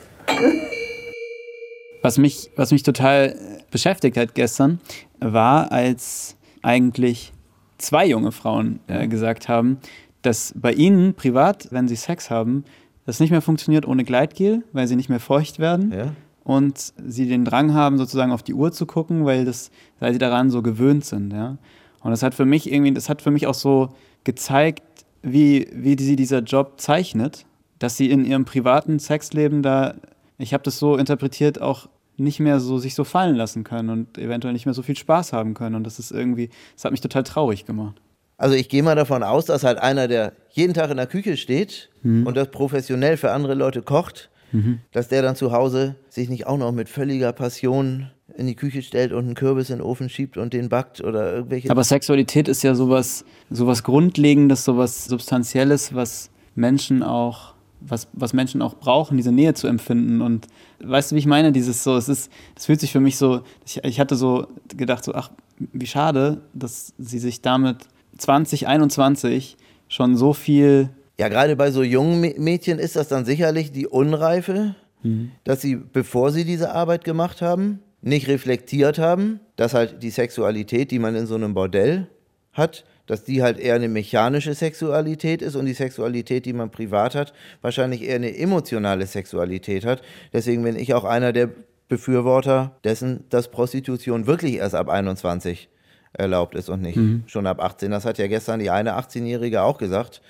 [2.02, 3.34] Was mich, was mich total
[3.70, 4.80] beschäftigt hat gestern,
[5.18, 7.32] war, als eigentlich
[7.78, 9.78] zwei junge Frauen äh, gesagt haben,
[10.20, 12.64] dass bei ihnen privat, wenn sie Sex haben,
[13.06, 15.92] das nicht mehr funktioniert ohne Gleitgel, weil sie nicht mehr feucht werden.
[15.92, 16.12] Ja?
[16.44, 20.18] und sie den Drang haben, sozusagen auf die Uhr zu gucken, weil, das, weil sie
[20.18, 21.32] daran so gewöhnt sind.
[21.32, 21.58] Ja?
[22.00, 23.90] Und das hat für mich irgendwie, das hat für mich auch so
[24.24, 24.82] gezeigt,
[25.22, 27.46] wie, wie sie dieser Job zeichnet,
[27.78, 29.94] dass sie in ihrem privaten Sexleben da,
[30.38, 34.18] ich habe das so interpretiert, auch nicht mehr so sich so fallen lassen können und
[34.18, 35.76] eventuell nicht mehr so viel Spaß haben können.
[35.76, 38.00] Und das ist irgendwie, das hat mich total traurig gemacht.
[38.42, 41.36] Also ich gehe mal davon aus, dass halt einer, der jeden Tag in der Küche
[41.36, 42.26] steht Mhm.
[42.26, 44.80] und das professionell für andere Leute kocht, Mhm.
[44.90, 48.82] dass der dann zu Hause sich nicht auch noch mit völliger Passion in die Küche
[48.82, 51.70] stellt und einen Kürbis in den Ofen schiebt und den backt oder irgendwelche.
[51.70, 58.60] Aber Sexualität ist ja sowas, sowas Grundlegendes, sowas Substanzielles, was Menschen auch, was, was Menschen
[58.60, 60.20] auch brauchen, diese Nähe zu empfinden.
[60.20, 60.48] Und
[60.82, 61.52] weißt du, wie ich meine?
[61.52, 65.04] Dieses so, es ist, das fühlt sich für mich so, ich, ich hatte so gedacht,
[65.04, 65.30] so, ach,
[65.72, 67.76] wie schade, dass sie sich damit
[68.22, 69.56] 2021
[69.88, 70.88] schon so viel.
[71.18, 75.32] Ja, gerade bei so jungen Mä- Mädchen ist das dann sicherlich die Unreife, Mhm.
[75.44, 80.90] dass sie, bevor sie diese Arbeit gemacht haben, nicht reflektiert haben, dass halt die Sexualität,
[80.90, 82.06] die man in so einem Bordell
[82.52, 87.14] hat, dass die halt eher eine mechanische Sexualität ist und die Sexualität, die man privat
[87.14, 90.02] hat, wahrscheinlich eher eine emotionale Sexualität hat.
[90.32, 91.50] Deswegen bin ich auch einer der
[91.88, 95.68] Befürworter dessen, dass Prostitution wirklich erst ab 21
[96.14, 97.24] erlaubt ist und nicht Mhm.
[97.26, 97.90] schon ab 18.
[97.90, 100.20] Das hat ja gestern die eine 18-Jährige auch gesagt,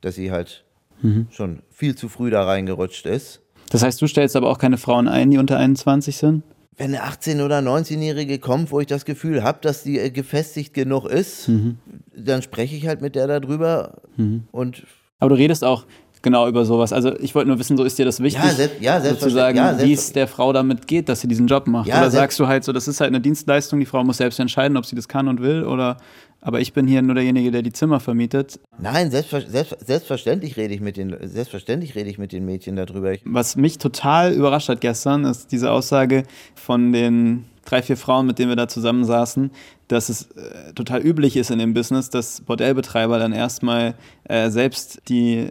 [0.00, 0.64] dass sie halt
[1.02, 1.28] Mhm.
[1.30, 3.40] schon viel zu früh da reingerutscht ist.
[3.70, 6.42] Das heißt, du stellst aber auch keine Frauen ein, die unter 21 sind?
[6.76, 10.74] Wenn eine 18- oder 19-Jährige kommt, wo ich das Gefühl habe, dass die äh, gefestigt
[10.74, 11.78] genug ist, Mhm.
[12.16, 14.44] dann spreche ich halt mit der darüber Mhm.
[14.52, 14.84] und
[15.20, 15.84] Aber du redest auch
[16.22, 16.92] genau über sowas.
[16.92, 19.78] Also ich wollte nur wissen, so ist dir das wichtig, Ja, selbst- ja, sozusagen, Ja,
[19.82, 21.86] wie es der Frau damit geht, dass sie diesen Job macht?
[21.88, 24.38] Ja, oder sagst du halt so, das ist halt eine Dienstleistung, die Frau muss selbst
[24.40, 25.96] entscheiden, ob sie das kann und will, oder
[26.40, 28.60] aber ich bin hier nur derjenige, der die Zimmer vermietet.
[28.80, 33.12] Nein, selbstver selbst selbstverständlich rede ich mit den selbstverständlich rede ich mit den Mädchen darüber.
[33.24, 36.22] Was mich total überrascht hat gestern, ist diese Aussage
[36.54, 39.50] von den drei, vier Frauen, mit denen wir da zusammensaßen,
[39.88, 45.02] dass es äh, total üblich ist in dem Business, dass Bordellbetreiber dann erstmal äh, selbst
[45.08, 45.48] die, äh,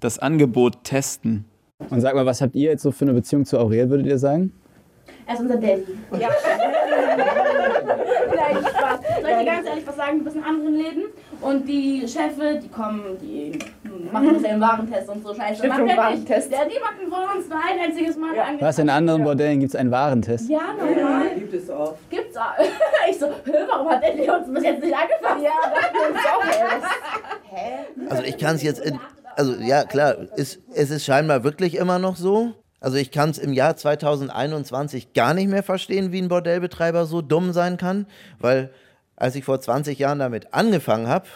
[0.00, 1.44] das Angebot testen.
[1.90, 4.18] Und sag mal, was habt ihr jetzt so für eine Beziehung zu Aurel, würdet ihr
[4.18, 4.52] sagen?
[5.26, 5.84] Er ist unser Daddy.
[6.12, 6.28] Ja.
[8.36, 9.00] Nein, Spaß.
[9.20, 10.18] Soll ich dir ganz ehrlich was sagen?
[10.18, 11.04] Du bist in anderen Läden
[11.40, 13.58] und die Chefe, die kommen, die
[14.12, 15.56] machen das ja im Warentest und so Scheiße.
[15.56, 15.96] Stiftung Macht der nicht.
[15.96, 16.52] Warentest.
[16.52, 18.62] Der, die machen von uns nur ein einziges Mal angezeigt.
[18.62, 20.48] Was, in anderen Bordellen gibt es einen Warentest?
[20.48, 21.34] Ja, normal.
[21.36, 22.10] Gibt es oft.
[22.10, 22.54] Gibt's auch.
[23.08, 25.44] Ich so, hä, warum hat der uns bis jetzt nicht angefasst?
[25.44, 28.10] Ja, das uns auch erst.
[28.10, 28.98] also ich kann es jetzt in,
[29.36, 32.54] also ja klar, ist, es ist scheinbar wirklich immer noch so.
[32.80, 37.22] Also ich kann es im Jahr 2021 gar nicht mehr verstehen, wie ein Bordellbetreiber so
[37.22, 38.06] dumm sein kann,
[38.38, 38.70] weil
[39.16, 41.26] als ich vor 20 Jahren damit angefangen habe,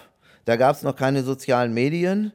[0.44, 2.32] da gab es noch keine sozialen Medien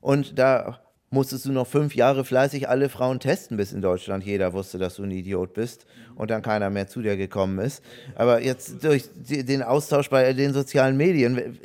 [0.00, 0.78] und da
[1.10, 4.96] musstest du noch fünf Jahre fleißig alle Frauen testen, bis in Deutschland jeder wusste, dass
[4.96, 7.82] du ein Idiot bist und dann keiner mehr zu dir gekommen ist.
[8.14, 11.58] Aber jetzt durch den Austausch bei den sozialen Medien,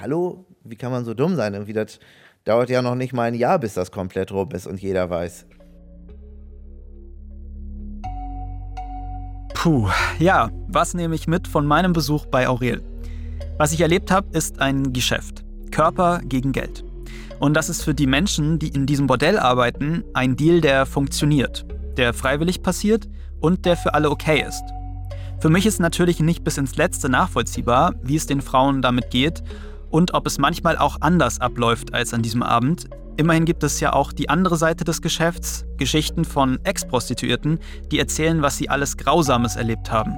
[0.00, 1.54] hallo, wie kann man so dumm sein?
[1.54, 1.98] Irgendwie das
[2.44, 5.46] dauert ja noch nicht mal ein Jahr, bis das komplett rum ist und jeder weiß.
[9.54, 12.82] Puh, ja, was nehme ich mit von meinem Besuch bei Aurel?
[13.58, 15.44] Was ich erlebt habe, ist ein Geschäft.
[15.70, 16.82] Körper gegen Geld.
[17.38, 21.64] Und das ist für die Menschen, die in diesem Bordell arbeiten, ein Deal, der funktioniert,
[21.96, 23.08] der freiwillig passiert
[23.40, 24.62] und der für alle okay ist.
[25.40, 29.42] Für mich ist natürlich nicht bis ins Letzte nachvollziehbar, wie es den Frauen damit geht
[29.88, 32.88] und ob es manchmal auch anders abläuft als an diesem Abend.
[33.16, 37.58] Immerhin gibt es ja auch die andere Seite des Geschäfts, Geschichten von Ex-Prostituierten,
[37.90, 40.14] die erzählen, was sie alles Grausames erlebt haben.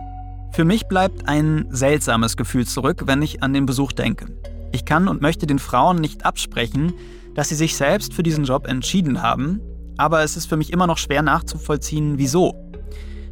[0.53, 4.27] Für mich bleibt ein seltsames Gefühl zurück, wenn ich an den Besuch denke.
[4.73, 6.95] Ich kann und möchte den Frauen nicht absprechen,
[7.35, 9.61] dass sie sich selbst für diesen Job entschieden haben,
[9.99, 12.55] aber es ist für mich immer noch schwer nachzuvollziehen, wieso.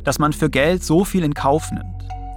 [0.05, 1.87] Dass man für Geld so viel in Kauf nimmt.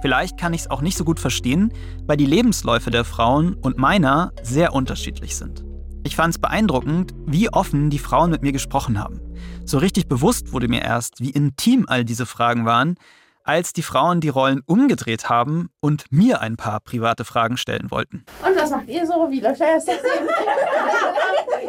[0.00, 1.72] Vielleicht kann ich es auch nicht so gut verstehen,
[2.06, 5.64] weil die Lebensläufe der Frauen und meiner sehr unterschiedlich sind.
[6.02, 9.20] Ich fand es beeindruckend, wie offen die Frauen mit mir gesprochen haben.
[9.64, 12.96] So richtig bewusst wurde mir erst, wie intim all diese Fragen waren,
[13.44, 18.24] als die Frauen die Rollen umgedreht haben und mir ein paar private Fragen stellen wollten.
[18.44, 19.28] Und was macht ihr so?
[19.30, 20.28] Wie läuft euer Sexleben?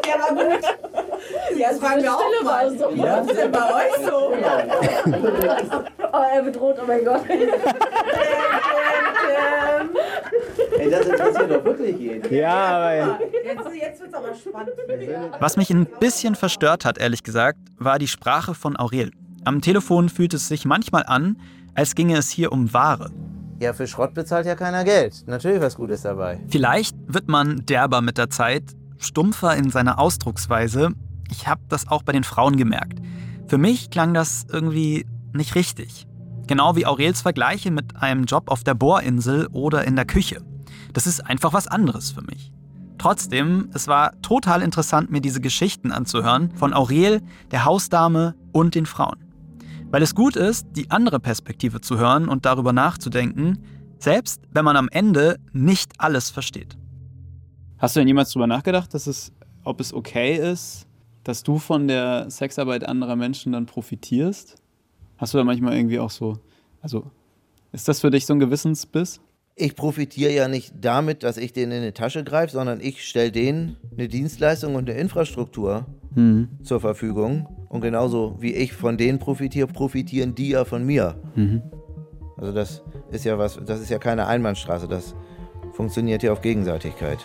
[0.08, 0.64] Ja, aber gut.
[1.58, 2.78] Ja, das fragen wir auch war mal.
[2.78, 2.94] so.
[2.94, 4.34] Wie läuft es denn bei euch so?
[6.14, 7.22] Oh, er bedroht, oh mein Gott.
[10.78, 12.34] Ey, das interessiert doch wirklich jeden.
[12.34, 14.74] Ja, aber Jetzt, jetzt wird es aber spannend.
[15.40, 19.12] Was mich ein bisschen verstört hat, ehrlich gesagt, war die Sprache von Aurel.
[19.44, 21.40] Am Telefon fühlt es sich manchmal an,
[21.76, 23.12] als ginge es hier um Ware.
[23.60, 25.24] Ja, für Schrott bezahlt ja keiner Geld.
[25.28, 26.40] Natürlich was Gutes dabei.
[26.50, 28.64] Vielleicht wird man derber mit der Zeit,
[28.98, 30.92] stumpfer in seiner Ausdrucksweise.
[31.30, 33.00] Ich habe das auch bei den Frauen gemerkt.
[33.48, 36.08] Für mich klang das irgendwie nicht richtig.
[36.48, 40.42] Genau wie Aurels Vergleiche mit einem Job auf der Bohrinsel oder in der Küche.
[40.94, 42.52] Das ist einfach was anderes für mich.
[42.98, 48.86] Trotzdem, es war total interessant, mir diese Geschichten anzuhören von Aurel, der Hausdame und den
[48.86, 49.25] Frauen.
[49.92, 53.64] Weil es gut ist, die andere Perspektive zu hören und darüber nachzudenken,
[54.00, 56.78] selbst wenn man am Ende nicht alles versteht.
[57.78, 59.32] Hast du denn jemals darüber nachgedacht, dass es,
[59.64, 60.88] ob es okay ist,
[61.24, 64.56] dass du von der Sexarbeit anderer Menschen dann profitierst?
[65.18, 66.38] Hast du da manchmal irgendwie auch so,
[66.82, 67.10] also
[67.72, 69.22] ist das für dich so ein Gewissensbiss?
[69.56, 73.32] Ich profitiere ja nicht damit, dass ich denen in die Tasche greife, sondern ich stelle
[73.32, 76.48] denen eine Dienstleistung und eine Infrastruktur Mhm.
[76.64, 77.48] zur Verfügung.
[77.76, 81.22] Und genauso wie ich von denen profitiere, profitieren die ja von mir.
[81.36, 81.62] Mhm.
[82.38, 85.14] Also das ist ja was, das ist ja keine Einbahnstraße, das
[85.74, 87.20] funktioniert ja auf Gegenseitigkeit.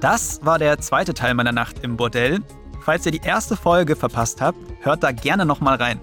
[0.00, 2.38] Das war der zweite Teil meiner Nacht im Bordell.
[2.80, 6.00] Falls ihr die erste Folge verpasst habt, hört da gerne nochmal rein.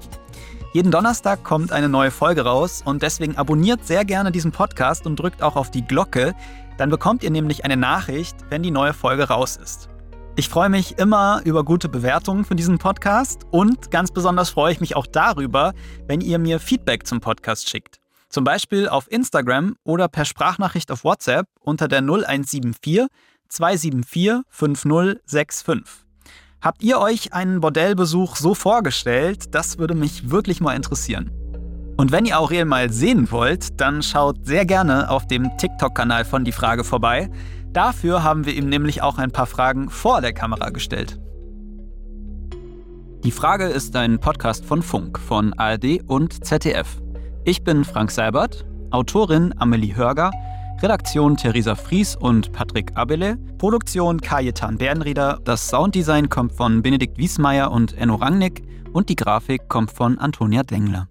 [0.74, 5.20] Jeden Donnerstag kommt eine neue Folge raus und deswegen abonniert sehr gerne diesen Podcast und
[5.20, 6.34] drückt auch auf die Glocke.
[6.80, 9.88] Dann bekommt ihr nämlich eine Nachricht, wenn die neue Folge raus ist.
[10.36, 14.82] Ich freue mich immer über gute Bewertungen für diesen Podcast und ganz besonders freue ich
[14.82, 15.74] mich auch darüber,
[16.08, 18.00] wenn ihr mir Feedback zum Podcast schickt.
[18.30, 23.06] Zum Beispiel auf Instagram oder per Sprachnachricht auf WhatsApp unter der 0174
[23.48, 26.04] 274 5065.
[26.64, 29.54] Habt ihr euch einen Bordellbesuch so vorgestellt?
[29.54, 31.30] Das würde mich wirklich mal interessieren.
[31.98, 36.46] Und wenn ihr Aurel mal sehen wollt, dann schaut sehr gerne auf dem TikTok-Kanal von
[36.46, 37.30] Die Frage vorbei.
[37.74, 41.20] Dafür haben wir ihm nämlich auch ein paar Fragen vor der Kamera gestellt.
[43.26, 47.02] Die Frage ist ein Podcast von Funk, von ARD und ZDF.
[47.44, 50.32] Ich bin Frank Seibert, Autorin Amelie Hörger,
[50.84, 57.72] Redaktion Theresa Fries und Patrick Abele, Produktion Kajetan Bernrieder, das Sounddesign kommt von Benedikt Wiesmeier
[57.72, 58.64] und Enno Rangnick.
[58.92, 61.08] Und die Grafik kommt von Antonia Dengler.